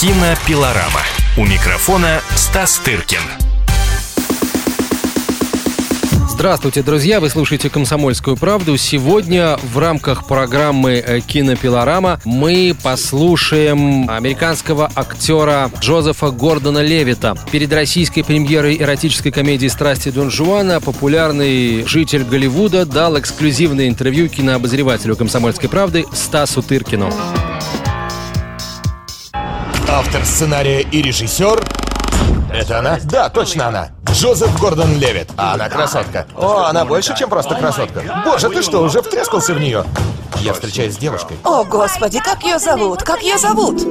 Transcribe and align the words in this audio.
Кинопилорама. 0.00 1.02
У 1.36 1.44
микрофона 1.44 2.22
Стас 2.34 2.78
Тыркин. 2.78 3.20
Здравствуйте, 6.26 6.82
друзья! 6.82 7.20
Вы 7.20 7.28
слушаете 7.28 7.68
«Комсомольскую 7.68 8.38
правду». 8.38 8.78
Сегодня 8.78 9.58
в 9.62 9.76
рамках 9.76 10.26
программы 10.26 10.92
э, 11.06 11.20
«Кинопилорама» 11.20 12.18
мы 12.24 12.74
послушаем 12.82 14.08
американского 14.08 14.90
актера 14.94 15.70
Джозефа 15.80 16.30
Гордона 16.30 16.78
Левита. 16.78 17.36
Перед 17.52 17.70
российской 17.70 18.22
премьерой 18.22 18.78
эротической 18.78 19.32
комедии 19.32 19.68
«Страсти 19.68 20.08
Дон 20.08 20.30
Жуана» 20.30 20.80
популярный 20.80 21.84
житель 21.84 22.24
Голливуда 22.24 22.86
дал 22.86 23.20
эксклюзивное 23.20 23.86
интервью 23.86 24.30
кинообозревателю 24.30 25.14
«Комсомольской 25.14 25.68
правды» 25.68 26.06
Стасу 26.14 26.62
Тыркину. 26.62 27.12
Автор 29.92 30.24
сценария 30.24 30.82
и 30.82 31.02
режиссер... 31.02 31.64
Это 32.52 32.78
она? 32.78 32.98
Да, 33.02 33.28
точно 33.28 33.66
она. 33.66 33.88
Джозеф 34.08 34.56
Гордон 34.60 34.96
Левит. 34.98 35.30
А 35.36 35.54
она 35.54 35.68
красотка. 35.68 36.28
О, 36.36 36.62
она 36.68 36.84
больше, 36.84 37.16
чем 37.16 37.28
просто 37.28 37.56
красотка. 37.56 38.22
Боже, 38.24 38.50
ты 38.50 38.62
что, 38.62 38.82
уже 38.82 39.02
втрескался 39.02 39.52
в 39.52 39.58
нее? 39.58 39.84
Я 40.36 40.52
встречаюсь 40.52 40.94
с 40.94 40.96
девушкой. 40.96 41.38
О, 41.42 41.64
господи, 41.64 42.20
как 42.20 42.44
ее 42.44 42.60
зовут? 42.60 43.02
Как 43.02 43.20
ее 43.22 43.36
зовут? 43.36 43.82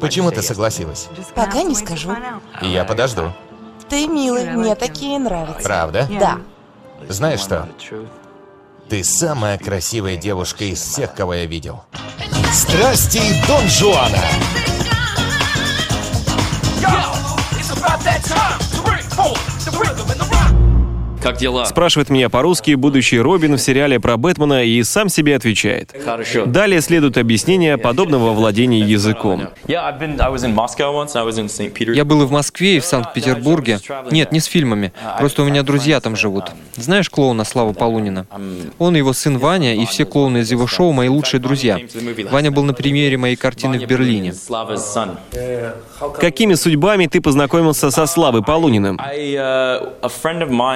Почему 0.00 0.30
ты 0.30 0.42
согласилась? 0.42 1.08
Пока 1.34 1.62
не 1.62 1.74
скажу. 1.74 2.14
Я 2.60 2.84
подожду. 2.84 3.32
Ты 3.88 4.06
милый, 4.06 4.50
мне 4.50 4.74
такие 4.74 5.18
нравятся. 5.18 5.62
Правда? 5.62 6.06
Да. 6.20 6.38
Знаешь 7.08 7.40
что? 7.40 7.66
Ты 8.90 9.02
самая 9.02 9.56
красивая 9.56 10.16
девушка 10.16 10.64
из 10.64 10.80
всех, 10.80 11.14
кого 11.14 11.32
я 11.32 11.46
видел. 11.46 11.84
Страсти 12.52 13.20
Дон 13.46 13.68
Жуана. 13.68 14.75
Как 21.26 21.38
дела? 21.38 21.64
Спрашивает 21.64 22.08
меня 22.08 22.28
по-русски 22.28 22.76
будущий 22.76 23.18
Робин 23.18 23.54
в 23.54 23.58
сериале 23.58 23.98
про 23.98 24.16
Бэтмена 24.16 24.62
и 24.62 24.80
сам 24.84 25.08
себе 25.08 25.34
отвечает. 25.34 25.92
Хорошо. 26.04 26.46
Далее 26.46 26.80
следует 26.80 27.18
объяснение 27.18 27.78
подобного 27.78 28.30
владения 28.32 28.78
языком. 28.78 29.48
Я 29.66 29.92
был 32.04 32.22
и 32.22 32.26
в 32.26 32.30
Москве, 32.30 32.76
и 32.76 32.78
в 32.80 32.84
Санкт-Петербурге. 32.84 33.80
Нет, 34.12 34.30
не 34.30 34.38
с 34.38 34.44
фильмами. 34.44 34.92
Просто 35.18 35.42
у 35.42 35.46
меня 35.46 35.64
друзья 35.64 35.98
там 35.98 36.14
живут. 36.14 36.44
Знаешь 36.76 37.10
клоуна 37.10 37.42
Славу 37.42 37.72
Полунина? 37.72 38.26
Он 38.78 38.94
и 38.94 38.98
его 38.98 39.12
сын 39.12 39.38
Ваня, 39.38 39.74
и 39.74 39.84
все 39.84 40.04
клоуны 40.04 40.38
из 40.38 40.52
его 40.52 40.68
шоу 40.68 40.92
мои 40.92 41.08
лучшие 41.08 41.40
друзья. 41.40 41.80
Ваня 42.30 42.52
был 42.52 42.62
на 42.62 42.72
премьере 42.72 43.16
моей 43.16 43.34
картины 43.34 43.80
в 43.80 43.86
Берлине. 43.88 44.32
Какими 46.20 46.54
судьбами 46.54 47.06
ты 47.06 47.20
познакомился 47.20 47.90
со 47.90 48.06
Славой 48.06 48.44
Полуниным? 48.44 49.00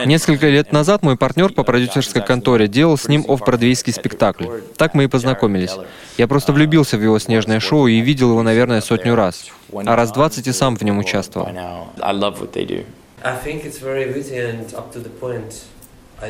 Несколько 0.07 0.40
лет 0.49 0.73
назад 0.73 1.03
мой 1.03 1.17
партнер 1.17 1.53
по 1.53 1.65
продюсерской 1.65 2.23
конторе 2.25 2.69
делал 2.69 2.97
с 2.97 3.09
ним 3.09 3.25
офф-бродвейский 3.29 3.93
спектакль. 3.93 4.47
Так 4.77 4.95
мы 4.95 5.05
и 5.05 5.07
познакомились. 5.09 5.73
Я 6.17 6.29
просто 6.29 6.53
влюбился 6.53 6.97
в 6.97 7.03
его 7.03 7.19
снежное 7.19 7.61
шоу 7.61 7.87
и 7.87 8.01
видел 8.01 8.31
его, 8.31 8.43
наверное, 8.43 8.81
сотню 8.81 9.15
раз. 9.15 9.47
А 9.73 9.97
раз 9.97 10.13
двадцать 10.13 10.47
и 10.47 10.53
сам 10.53 10.77
в 10.77 10.83
нем 10.83 10.99
участвовал. 10.99 11.49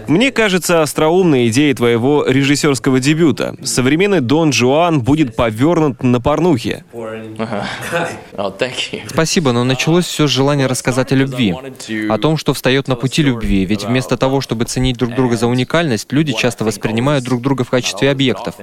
Мне 0.07 0.31
кажется 0.31 0.83
остроумной 0.83 1.49
идеей 1.49 1.75
твоего 1.75 2.25
режиссерского 2.27 3.01
дебюта. 3.01 3.57
Современный 3.63 4.21
Дон 4.21 4.53
Жуан 4.53 5.01
будет 5.01 5.37
повернут 5.37 6.03
на 6.03 6.21
порнухе. 6.21 6.85
Спасибо, 9.09 9.53
но 9.53 9.65
началось 9.65 10.07
все 10.07 10.27
с 10.27 10.31
желания 10.31 10.67
рассказать 10.67 11.13
о 11.13 11.15
любви. 11.15 11.55
О 12.09 12.19
том, 12.19 12.37
что 12.37 12.55
встает 12.55 12.89
на 12.89 12.97
пути 12.97 13.23
любви. 13.23 13.65
Ведь 13.65 13.85
вместо 13.85 14.17
того, 14.17 14.41
чтобы 14.41 14.65
ценить 14.65 14.97
друг 14.97 15.15
друга 15.15 15.37
за 15.37 15.47
уникальность, 15.47 16.12
люди 16.12 16.33
часто 16.33 16.65
воспринимают 16.65 17.25
друг 17.25 17.43
друга 17.43 17.65
в 17.65 17.71
качестве 17.71 18.11
объектов. 18.11 18.55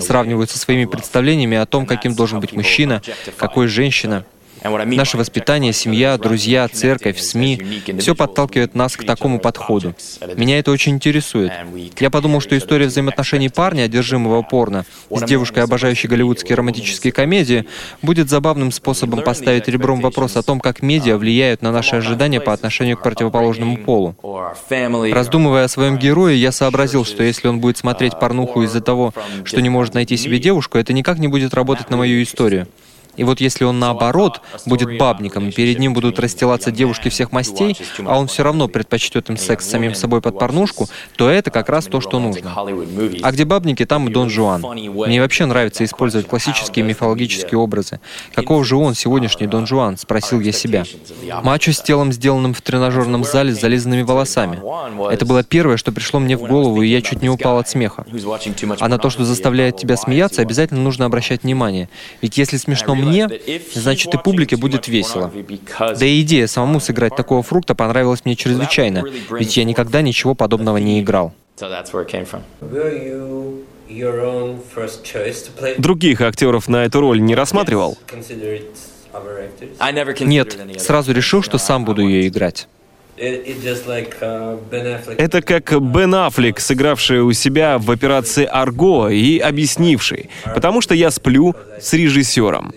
Сравнивают 0.00 0.50
со 0.50 0.58
своими 0.58 0.84
представлениями 0.84 1.56
о 1.56 1.66
том, 1.66 1.86
каким 1.86 2.14
должен 2.14 2.40
быть 2.40 2.52
мужчина, 2.52 3.02
какой 3.36 3.68
женщина. 3.68 4.24
Наше 4.64 5.18
воспитание, 5.18 5.74
семья, 5.74 6.16
друзья, 6.16 6.66
церковь, 6.68 7.18
СМИ— 7.18 7.82
все 7.98 8.14
подталкивает 8.14 8.74
нас 8.74 8.96
к 8.96 9.04
такому 9.04 9.38
подходу. 9.38 9.94
Меня 10.36 10.58
это 10.58 10.70
очень 10.70 10.94
интересует. 10.94 11.52
Я 11.98 12.08
подумал, 12.08 12.40
что 12.40 12.56
история 12.56 12.86
взаимоотношений 12.86 13.50
парня, 13.50 13.82
одержимого 13.82 14.40
порно, 14.40 14.86
с 15.10 15.22
девушкой, 15.22 15.64
обожающей 15.64 16.08
голливудские 16.08 16.56
романтические 16.56 17.12
комедии, 17.12 17.66
будет 18.00 18.30
забавным 18.30 18.72
способом 18.72 19.22
поставить 19.22 19.68
ребром 19.68 20.00
вопрос 20.00 20.36
о 20.36 20.42
том, 20.42 20.60
как 20.60 20.80
медиа 20.80 21.18
влияют 21.18 21.60
на 21.60 21.70
наши 21.70 21.96
ожидания 21.96 22.40
по 22.40 22.54
отношению 22.54 22.96
к 22.96 23.02
противоположному 23.02 23.76
полу. 23.76 24.16
Раздумывая 25.12 25.64
о 25.64 25.68
своем 25.68 25.98
герое, 25.98 26.34
я 26.34 26.52
сообразил, 26.52 27.04
что 27.04 27.22
если 27.22 27.48
он 27.48 27.60
будет 27.60 27.76
смотреть 27.76 28.18
порнуху 28.18 28.62
из-за 28.62 28.80
того, 28.80 29.12
что 29.44 29.60
не 29.60 29.68
может 29.68 29.92
найти 29.92 30.16
себе 30.16 30.38
девушку, 30.38 30.78
это 30.78 30.94
никак 30.94 31.18
не 31.18 31.28
будет 31.28 31.52
работать 31.52 31.90
на 31.90 31.98
мою 31.98 32.22
историю. 32.22 32.66
И 33.16 33.24
вот 33.24 33.40
если 33.40 33.64
он 33.64 33.78
наоборот 33.78 34.40
будет 34.66 34.98
бабником, 34.98 35.48
и 35.48 35.52
перед 35.52 35.78
ним 35.78 35.94
будут 35.94 36.18
расстилаться 36.18 36.70
девушки 36.70 37.08
всех 37.08 37.32
мастей, 37.32 37.76
а 38.04 38.18
он 38.18 38.26
все 38.26 38.42
равно 38.42 38.68
предпочтет 38.68 39.30
им 39.30 39.36
секс 39.36 39.66
с 39.66 39.70
самим 39.70 39.94
собой 39.94 40.20
под 40.20 40.38
порнушку, 40.38 40.88
то 41.16 41.28
это 41.28 41.50
как 41.50 41.68
раз 41.68 41.86
то, 41.86 42.00
что 42.00 42.18
нужно. 42.18 42.52
А 43.22 43.32
где 43.32 43.44
бабники, 43.44 43.84
там 43.84 44.08
и 44.08 44.12
Дон 44.12 44.30
Жуан. 44.30 44.62
Мне 44.62 45.20
вообще 45.20 45.46
нравится 45.46 45.84
использовать 45.84 46.26
классические 46.26 46.84
мифологические 46.84 47.58
образы. 47.58 48.00
Каков 48.34 48.66
же 48.66 48.76
он, 48.76 48.94
сегодняшний 48.94 49.46
Дон 49.46 49.66
Жуан? 49.66 49.96
Спросил 49.96 50.40
я 50.40 50.52
себя. 50.52 50.84
Мачо 51.42 51.72
с 51.72 51.80
телом, 51.80 52.12
сделанным 52.12 52.54
в 52.54 52.62
тренажерном 52.62 53.24
зале 53.24 53.54
с 53.54 53.60
зализанными 53.60 54.02
волосами. 54.02 54.60
Это 55.12 55.24
было 55.24 55.42
первое, 55.42 55.76
что 55.76 55.92
пришло 55.92 56.20
мне 56.20 56.36
в 56.36 56.42
голову, 56.42 56.82
и 56.82 56.88
я 56.88 57.02
чуть 57.02 57.22
не 57.22 57.28
упал 57.28 57.58
от 57.58 57.68
смеха. 57.68 58.04
А 58.80 58.88
на 58.88 58.98
то, 58.98 59.10
что 59.10 59.24
заставляет 59.24 59.76
тебя 59.76 59.96
смеяться, 59.96 60.42
обязательно 60.42 60.80
нужно 60.80 61.06
обращать 61.06 61.42
внимание. 61.42 61.88
Ведь 62.22 62.38
если 62.38 62.56
смешно 62.56 62.94
мне, 63.04 63.28
значит 63.72 64.14
и 64.14 64.18
публике 64.18 64.56
будет 64.56 64.88
весело. 64.88 65.32
Да 65.78 66.06
и 66.06 66.20
идея 66.22 66.46
самому 66.46 66.80
сыграть 66.80 67.16
такого 67.16 67.42
фрукта 67.42 67.74
понравилась 67.74 68.24
мне 68.24 68.36
чрезвычайно, 68.36 69.04
ведь 69.30 69.56
я 69.56 69.64
никогда 69.64 70.02
ничего 70.02 70.34
подобного 70.34 70.78
не 70.78 71.00
играл. 71.00 71.32
Других 75.78 76.20
актеров 76.20 76.68
на 76.68 76.84
эту 76.84 77.00
роль 77.00 77.20
не 77.20 77.34
рассматривал? 77.34 77.98
Нет, 80.20 80.58
сразу 80.78 81.12
решил, 81.12 81.42
что 81.42 81.58
сам 81.58 81.84
буду 81.84 82.02
ее 82.02 82.28
играть. 82.28 82.68
Это 83.16 85.42
как 85.42 85.80
Бен 85.80 86.14
Аффлек, 86.16 86.58
сыгравший 86.58 87.20
у 87.20 87.32
себя 87.32 87.78
в 87.78 87.88
операции 87.90 88.44
«Арго» 88.44 89.08
и 89.08 89.38
объяснивший, 89.38 90.30
потому 90.52 90.80
что 90.80 90.94
я 90.94 91.12
сплю 91.12 91.54
с 91.80 91.92
режиссером. 91.92 92.74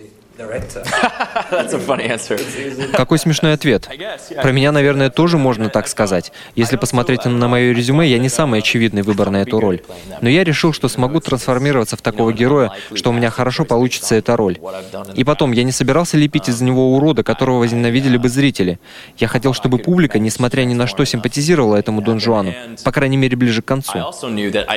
Какой 2.92 3.18
смешной 3.18 3.52
ответ. 3.54 3.88
Про 4.42 4.52
меня, 4.52 4.72
наверное, 4.72 5.10
тоже 5.10 5.38
можно 5.38 5.68
так 5.68 5.88
сказать. 5.88 6.32
Если 6.54 6.76
посмотреть 6.76 7.24
на 7.24 7.48
мое 7.48 7.72
резюме, 7.72 8.08
я 8.08 8.18
не 8.18 8.28
самый 8.28 8.60
очевидный 8.60 9.02
выбор 9.02 9.30
на 9.30 9.42
эту 9.42 9.60
роль. 9.60 9.82
Но 10.20 10.28
я 10.28 10.44
решил, 10.44 10.72
что 10.72 10.88
смогу 10.88 11.20
трансформироваться 11.20 11.96
в 11.96 12.02
такого 12.02 12.32
героя, 12.32 12.72
что 12.94 13.10
у 13.10 13.12
меня 13.12 13.30
хорошо 13.30 13.64
получится 13.64 14.14
эта 14.14 14.36
роль. 14.36 14.58
И 15.14 15.24
потом, 15.24 15.52
я 15.52 15.64
не 15.64 15.72
собирался 15.72 16.16
лепить 16.16 16.48
из 16.48 16.60
него 16.60 16.94
урода, 16.96 17.22
которого 17.22 17.58
возненавидели 17.60 18.16
бы 18.16 18.28
зрители. 18.28 18.78
Я 19.18 19.28
хотел, 19.28 19.52
чтобы 19.52 19.78
публика, 19.78 20.18
несмотря 20.18 20.62
ни 20.62 20.74
на 20.74 20.86
что, 20.86 21.04
симпатизировала 21.04 21.76
этому 21.76 22.00
Дон 22.02 22.20
Жуану, 22.20 22.54
по 22.84 22.92
крайней 22.92 23.16
мере, 23.16 23.36
ближе 23.36 23.62
к 23.62 23.66
концу. 23.66 23.98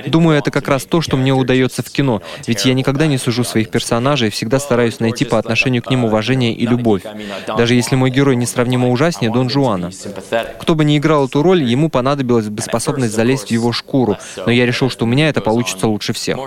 Думаю, 0.08 0.38
это 0.38 0.52
как 0.52 0.68
раз 0.68 0.86
то, 0.86 1.02
что 1.02 1.18
мне 1.18 1.34
удается 1.34 1.82
в 1.84 1.90
кино, 1.90 2.22
ведь 2.48 2.66
я 2.66 2.74
никогда 2.74 3.08
не 3.08 3.18
сужу 3.18 3.44
своих 3.44 3.70
персонажей, 3.70 4.30
всегда 4.30 4.60
стараюсь 4.60 5.00
найти 5.00 5.26
по 5.26 5.38
отношению 5.38 5.61
отношению 5.62 5.84
к 5.84 5.90
ним 5.90 6.06
уважение 6.06 6.54
и 6.54 6.66
любовь, 6.66 7.04
даже 7.58 7.76
если 7.76 7.96
мой 7.96 8.10
герой 8.10 8.36
несравнимо 8.36 8.90
ужаснее 8.90 9.32
Дон 9.32 9.50
Жуана. 9.50 9.92
Кто 10.60 10.76
бы 10.76 10.84
ни 10.84 10.98
играл 10.98 11.28
эту 11.28 11.44
роль, 11.44 11.64
ему 11.64 11.90
понадобилась 11.90 12.50
бы 12.50 12.62
способность 12.62 13.14
залезть 13.14 13.50
в 13.50 13.52
его 13.52 13.72
шкуру, 13.72 14.18
но 14.46 14.52
я 14.52 14.66
решил, 14.66 14.90
что 14.90 15.06
у 15.06 15.08
меня 15.08 15.30
это 15.30 15.42
получится 15.42 15.88
лучше 15.88 16.14
всех. 16.14 16.38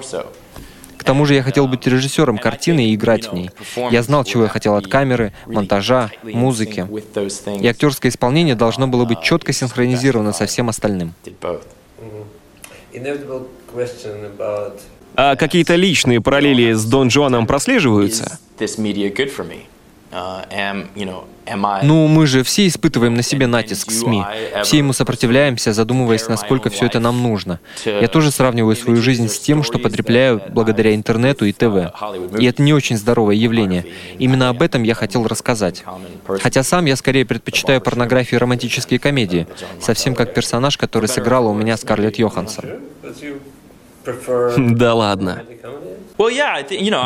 К 0.96 1.05
тому 1.05 1.26
же 1.26 1.34
я 1.34 1.43
хотел 1.43 1.69
быть 1.69 1.87
режиссером 1.87 2.38
картины 2.38 2.87
и 2.87 2.94
играть 2.94 3.28
в 3.28 3.34
ней. 3.34 3.50
Я 3.90 4.02
знал, 4.02 4.25
чего 4.25 4.44
я 4.44 4.49
хотел 4.49 4.75
от 4.75 4.87
камеры, 4.88 5.32
монтажа, 5.46 6.10
музыки. 6.22 6.87
И 7.60 7.67
актерское 7.69 8.10
исполнение 8.10 8.55
должно 8.55 8.88
было 8.88 9.05
быть 9.05 9.20
четко 9.20 9.52
синхронизировано 9.52 10.32
со 10.32 10.46
всем 10.46 10.70
остальным. 10.70 11.12
А 15.16 15.37
какие-то 15.37 15.76
личные 15.76 16.20
параллели 16.20 16.72
с 16.72 16.84
Дон 16.84 17.11
Жуаном 17.11 17.46
прослеживаются? 17.46 18.38
Ну, 21.82 22.06
мы 22.06 22.26
же 22.26 22.44
все 22.44 22.66
испытываем 22.69 23.14
на 23.14 23.22
себе 23.22 23.46
натиск 23.46 23.90
СМИ. 23.90 24.25
Все 24.62 24.78
ему 24.78 24.93
сопротивляемся, 24.93 25.72
задумываясь, 25.72 26.28
насколько 26.28 26.70
все 26.70 26.87
это 26.87 27.00
нам 27.00 27.22
нужно. 27.22 27.58
Я 27.84 28.08
тоже 28.08 28.31
сравниваю 28.31 28.76
свою 28.76 29.02
жизнь 29.02 29.28
с 29.28 29.38
тем, 29.40 29.62
что 29.62 29.78
потребляю 29.78 30.40
благодаря 30.50 30.94
интернету 30.94 31.44
и 31.46 31.52
ТВ. 31.52 31.93
И 32.38 32.44
это 32.44 32.62
не 32.62 32.72
очень 32.72 32.96
здоровое 32.96 33.34
явление. 33.34 33.84
Именно 34.19 34.49
об 34.49 34.62
этом 34.62 34.84
я 34.84 34.94
хотел 34.94 35.26
рассказать. 35.26 35.84
Хотя 36.26 36.62
сам 36.62 36.84
я 36.87 36.96
скорее 36.96 37.25
предпочитаю 37.26 37.81
порнографию 37.81 38.38
и 38.38 38.40
романтические 38.40 39.00
комедии, 39.00 39.46
совсем 39.81 40.14
как 40.14 40.32
персонаж, 40.32 40.78
который 40.78 41.08
сыграла 41.08 41.49
у 41.49 41.55
меня 41.55 41.76
Скарлетт 41.76 42.17
Йоханссон. 42.19 42.64
Да 44.56 44.94
ладно. 44.94 45.42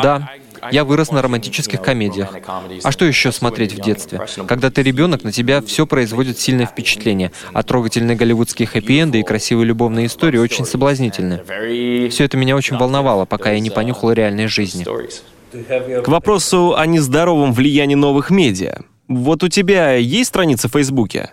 Да, 0.03 0.29
я 0.71 0.83
вырос 0.83 1.11
на 1.11 1.21
романтических 1.21 1.81
комедиях. 1.81 2.33
А 2.83 2.91
что 2.91 3.05
еще 3.05 3.31
смотреть 3.31 3.73
в 3.73 3.81
детстве? 3.81 4.21
Когда 4.47 4.69
ты 4.69 4.83
ребенок, 4.83 5.23
на 5.23 5.31
тебя 5.31 5.61
все 5.61 5.87
производит 5.87 6.37
сильное 6.37 6.65
впечатление, 6.65 7.31
а 7.53 7.63
трогательные 7.63 8.15
голливудские 8.17 8.67
хэппи-энды 8.67 9.19
и 9.19 9.23
красивые 9.23 9.65
любовные 9.65 10.07
истории 10.07 10.37
очень 10.37 10.65
соблазнительны. 10.65 11.41
Все 12.09 12.25
это 12.25 12.37
меня 12.37 12.55
очень 12.55 12.77
волновало, 12.77 13.25
пока 13.25 13.51
я 13.51 13.59
не 13.59 13.69
понюхал 13.69 14.11
реальной 14.11 14.47
жизни. 14.47 14.85
К 16.03 16.07
вопросу 16.07 16.75
о 16.77 16.85
нездоровом 16.85 17.53
влиянии 17.53 17.95
новых 17.95 18.29
медиа. 18.29 18.81
Вот 19.07 19.43
у 19.43 19.47
тебя 19.47 19.93
есть 19.95 20.29
страница 20.29 20.67
в 20.67 20.73
Фейсбуке? 20.73 21.31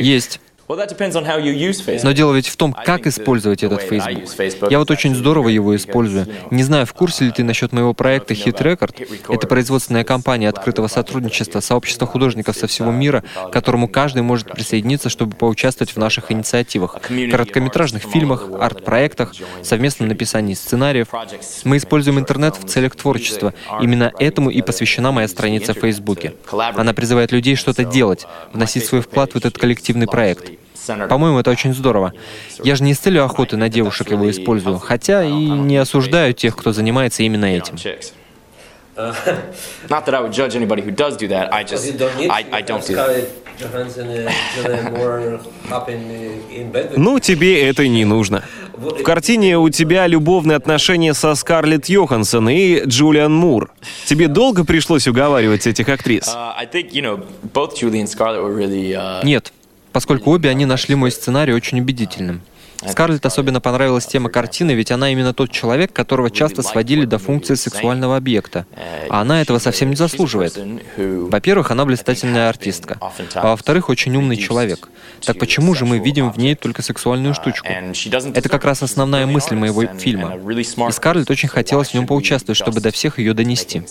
Есть. 0.00 0.40
Но 0.68 2.12
дело 2.12 2.34
ведь 2.34 2.48
в 2.48 2.56
том, 2.56 2.72
как 2.72 3.06
использовать 3.06 3.62
этот 3.62 3.82
Facebook. 3.82 4.70
Я 4.70 4.78
вот 4.78 4.90
очень 4.90 5.14
здорово 5.14 5.48
его 5.48 5.76
использую. 5.76 6.26
Не 6.50 6.62
знаю, 6.62 6.86
в 6.86 6.92
курсе 6.92 7.26
ли 7.26 7.30
ты 7.30 7.44
насчет 7.44 7.72
моего 7.72 7.94
проекта 7.94 8.34
Hit 8.34 8.60
Record. 8.60 9.24
Это 9.28 9.46
производственная 9.46 10.04
компания 10.04 10.48
открытого 10.48 10.88
сотрудничества, 10.88 11.60
сообщества 11.60 12.06
художников 12.06 12.56
со 12.56 12.66
всего 12.66 12.90
мира, 12.90 13.22
к 13.34 13.50
которому 13.50 13.88
каждый 13.88 14.22
может 14.22 14.50
присоединиться, 14.50 15.08
чтобы 15.08 15.36
поучаствовать 15.36 15.92
в 15.92 15.98
наших 15.98 16.32
инициативах, 16.32 16.98
короткометражных 17.30 18.02
фильмах, 18.02 18.48
арт-проектах, 18.58 19.34
совместном 19.62 20.08
написании 20.08 20.54
сценариев. 20.54 21.08
Мы 21.64 21.76
используем 21.76 22.18
интернет 22.18 22.56
в 22.56 22.66
целях 22.66 22.96
творчества. 22.96 23.54
Именно 23.80 24.12
этому 24.18 24.50
и 24.50 24.62
посвящена 24.62 25.12
моя 25.12 25.28
страница 25.28 25.74
в 25.74 25.78
Фейсбуке. 25.78 26.34
Она 26.50 26.92
призывает 26.92 27.32
людей 27.32 27.54
что-то 27.54 27.84
делать, 27.84 28.26
вносить 28.52 28.84
свой 28.84 29.00
вклад 29.00 29.32
в 29.32 29.36
этот 29.36 29.58
коллективный 29.58 30.06
проект. 30.06 30.55
По-моему, 31.08 31.38
это 31.38 31.50
очень 31.50 31.74
здорово. 31.74 32.12
Я 32.62 32.76
же 32.76 32.84
не 32.84 32.94
с 32.94 32.98
целью 32.98 33.24
охоты 33.24 33.56
на 33.56 33.68
девушек 33.68 34.10
его 34.10 34.30
использую, 34.30 34.78
хотя 34.78 35.24
и 35.24 35.32
не 35.32 35.76
осуждаю 35.76 36.32
тех, 36.32 36.56
кто 36.56 36.72
занимается 36.72 37.22
именно 37.22 37.46
этим. 37.46 37.76
Not 38.96 40.06
that 40.06 40.14
I 40.14 40.20
would 40.22 40.32
judge 40.32 40.56
anybody 40.56 40.80
who 40.80 40.90
does 40.90 41.18
do 41.18 41.28
that. 41.28 41.52
I 41.52 41.64
just, 41.64 41.84
I, 42.30 42.46
I 42.50 42.62
don't 42.62 42.82
do 42.82 42.94
that. 42.94 43.28
Ну, 46.96 47.18
тебе 47.20 47.68
это 47.68 47.88
не 47.88 48.04
нужно. 48.04 48.42
В 48.74 49.02
картине 49.02 49.58
у 49.58 49.70
тебя 49.70 50.06
любовные 50.06 50.56
отношения 50.56 51.14
со 51.14 51.34
Скарлетт 51.34 51.86
Йоханссон 51.86 52.50
и 52.50 52.84
Джулиан 52.84 53.34
Мур. 53.34 53.70
Тебе 54.04 54.28
долго 54.28 54.64
пришлось 54.64 55.08
уговаривать 55.08 55.66
этих 55.66 55.88
актрис? 55.88 56.28
Нет, 59.24 59.52
поскольку 59.96 60.30
обе 60.30 60.50
они 60.50 60.66
нашли 60.66 60.94
мой 60.94 61.10
сценарий 61.10 61.54
очень 61.54 61.80
убедительным. 61.80 62.42
Скарлетт 62.86 63.24
особенно 63.24 63.62
понравилась 63.62 64.04
тема 64.04 64.28
картины, 64.28 64.72
ведь 64.72 64.90
она 64.90 65.10
именно 65.10 65.32
тот 65.32 65.50
человек, 65.50 65.90
которого 65.94 66.30
часто 66.30 66.60
сводили 66.60 67.06
до 67.06 67.18
функции 67.18 67.54
сексуального 67.54 68.18
объекта. 68.18 68.66
А 69.08 69.22
она 69.22 69.40
этого 69.40 69.58
совсем 69.58 69.88
не 69.88 69.96
заслуживает. 69.96 70.58
Во-первых, 70.98 71.70
она 71.70 71.86
блистательная 71.86 72.50
артистка. 72.50 72.98
А 73.32 73.48
во-вторых, 73.48 73.88
очень 73.88 74.14
умный 74.14 74.36
человек. 74.36 74.90
Так 75.24 75.38
почему 75.38 75.74
же 75.74 75.86
мы 75.86 75.98
видим 75.98 76.30
в 76.30 76.36
ней 76.36 76.56
только 76.56 76.82
сексуальную 76.82 77.32
штучку? 77.32 77.66
Это 77.66 78.50
как 78.50 78.66
раз 78.66 78.82
основная 78.82 79.24
мысль 79.24 79.54
моего 79.54 79.86
фильма. 79.86 80.38
И 80.88 80.92
Скарлетт 80.92 81.30
очень 81.30 81.48
хотелось 81.48 81.88
в 81.88 81.94
нем 81.94 82.06
поучаствовать, 82.06 82.58
чтобы 82.58 82.82
до 82.82 82.90
всех 82.90 83.18
ее 83.18 83.32
донести. 83.32 83.82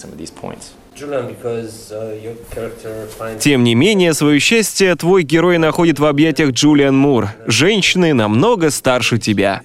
Тем 3.40 3.64
не 3.64 3.76
менее, 3.76 4.14
свое 4.14 4.40
счастье 4.40 4.96
твой 4.96 5.24
герой 5.24 5.58
находит 5.58 6.00
в 6.00 6.06
объятиях 6.06 6.52
Джулиан 6.52 6.96
Мур, 6.96 7.30
женщины 7.48 8.14
намного 8.14 8.70
старше 8.70 9.18
тебя. 9.18 9.62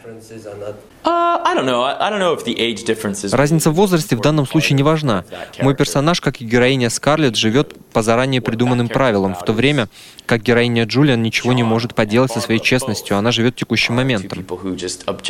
Разница 3.32 3.70
в 3.70 3.74
возрасте 3.74 4.16
в 4.16 4.20
данном 4.20 4.46
случае 4.46 4.76
не 4.76 4.82
важна. 4.82 5.24
Мой 5.60 5.74
персонаж, 5.74 6.20
как 6.20 6.40
и 6.40 6.44
героиня 6.44 6.90
Скарлетт, 6.90 7.36
живет 7.36 7.74
по 7.92 8.02
заранее 8.02 8.40
придуманным 8.40 8.88
правилам, 8.88 9.34
в 9.34 9.44
то 9.44 9.52
время 9.52 9.88
как 10.26 10.42
героиня 10.42 10.84
Джулиан 10.84 11.20
ничего 11.20 11.52
не 11.52 11.64
может 11.64 11.96
поделать 11.96 12.30
со 12.30 12.40
своей 12.40 12.60
честностью, 12.60 13.16
она 13.16 13.32
живет 13.32 13.56
текущим 13.56 13.96
моментом. 13.96 14.46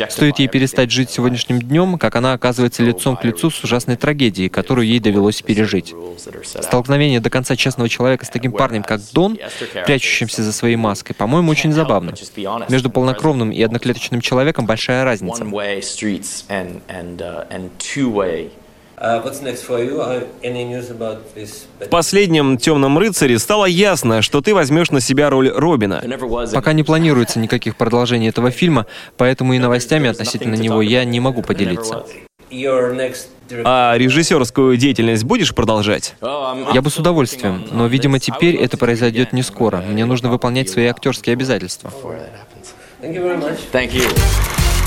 Стоит 0.09 0.37
ей 0.37 0.47
перестать 0.47 0.91
жить 0.91 1.09
сегодняшним 1.09 1.59
днем, 1.59 1.97
как 1.97 2.15
она 2.15 2.33
оказывается 2.33 2.83
лицом 2.83 3.17
к 3.17 3.23
лицу 3.23 3.49
с 3.49 3.63
ужасной 3.63 3.95
трагедией, 3.95 4.49
которую 4.49 4.85
ей 4.85 4.99
довелось 4.99 5.41
пережить. 5.41 5.95
Столкновение 6.43 7.19
до 7.19 7.31
конца 7.31 7.55
честного 7.55 7.89
человека 7.89 8.25
с 8.25 8.29
таким 8.29 8.51
парнем, 8.51 8.83
как 8.83 9.01
Дон, 9.11 9.39
прячущимся 9.87 10.43
за 10.43 10.53
своей 10.53 10.75
маской, 10.75 11.13
по-моему, 11.13 11.49
очень 11.49 11.73
забавно. 11.73 12.13
Между 12.69 12.91
полнокровным 12.91 13.51
и 13.51 13.61
одноклеточным 13.63 14.21
человеком 14.21 14.67
большая 14.67 15.03
разница. 15.03 15.43
В 21.79 21.89
последнем 21.89 22.57
«Темном 22.57 22.99
рыцаре» 22.99 23.39
стало 23.39 23.65
ясно, 23.65 24.21
что 24.21 24.41
ты 24.41 24.53
возьмешь 24.53 24.91
на 24.91 25.01
себя 25.01 25.31
роль 25.31 25.49
Робина. 25.49 26.03
Пока 26.53 26.73
не 26.73 26.83
планируется 26.83 27.39
никаких 27.39 27.77
продолжений 27.77 28.29
этого 28.29 28.51
фильма, 28.51 28.85
поэтому 29.17 29.53
и 29.53 29.59
новостями 29.59 30.07
относительно 30.07 30.53
него 30.55 30.83
я 30.83 31.03
не 31.03 31.19
могу 31.19 31.41
поделиться. 31.41 32.05
А 33.63 33.95
режиссерскую 33.97 34.77
деятельность 34.77 35.23
будешь 35.23 35.55
продолжать? 35.55 36.13
Я 36.21 36.81
бы 36.81 36.89
с 36.89 36.97
удовольствием, 36.97 37.65
но, 37.71 37.87
видимо, 37.87 38.19
теперь 38.19 38.55
это 38.55 38.77
произойдет 38.77 39.33
не 39.33 39.41
скоро. 39.41 39.77
Мне 39.77 40.05
нужно 40.05 40.29
выполнять 40.29 40.69
свои 40.69 40.85
актерские 40.85 41.33
обязательства. 41.33 41.91